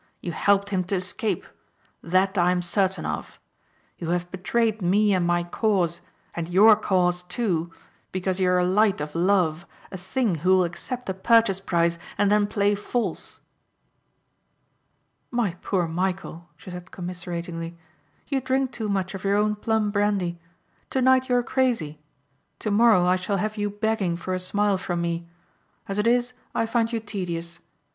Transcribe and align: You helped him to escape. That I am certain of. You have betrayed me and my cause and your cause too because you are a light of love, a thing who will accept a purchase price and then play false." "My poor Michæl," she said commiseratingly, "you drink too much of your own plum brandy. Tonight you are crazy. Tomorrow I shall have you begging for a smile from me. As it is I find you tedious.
You 0.19 0.31
helped 0.31 0.71
him 0.71 0.83
to 0.85 0.95
escape. 0.95 1.45
That 2.01 2.35
I 2.35 2.49
am 2.49 2.63
certain 2.63 3.05
of. 3.05 3.39
You 3.99 4.09
have 4.09 4.31
betrayed 4.31 4.81
me 4.81 5.13
and 5.13 5.27
my 5.27 5.43
cause 5.43 6.01
and 6.33 6.49
your 6.49 6.75
cause 6.75 7.21
too 7.21 7.69
because 8.11 8.39
you 8.39 8.49
are 8.49 8.57
a 8.57 8.65
light 8.65 8.99
of 8.99 9.13
love, 9.13 9.63
a 9.91 9.99
thing 9.99 10.33
who 10.41 10.57
will 10.57 10.63
accept 10.63 11.07
a 11.07 11.13
purchase 11.13 11.59
price 11.59 11.99
and 12.17 12.31
then 12.31 12.47
play 12.47 12.73
false." 12.73 13.41
"My 15.29 15.53
poor 15.61 15.85
Michæl," 15.87 16.45
she 16.57 16.71
said 16.71 16.89
commiseratingly, 16.89 17.77
"you 18.27 18.41
drink 18.41 18.71
too 18.71 18.89
much 18.89 19.13
of 19.13 19.23
your 19.23 19.37
own 19.37 19.55
plum 19.55 19.91
brandy. 19.91 20.39
Tonight 20.89 21.29
you 21.29 21.35
are 21.35 21.43
crazy. 21.43 21.99
Tomorrow 22.57 23.05
I 23.05 23.17
shall 23.17 23.37
have 23.37 23.55
you 23.55 23.69
begging 23.69 24.17
for 24.17 24.33
a 24.33 24.39
smile 24.39 24.79
from 24.79 24.99
me. 24.99 25.27
As 25.87 25.99
it 25.99 26.07
is 26.07 26.33
I 26.55 26.65
find 26.65 26.91
you 26.91 26.99
tedious. 26.99 27.59